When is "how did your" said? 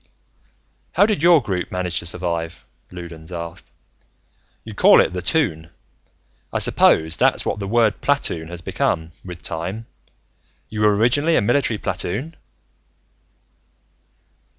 0.93-1.43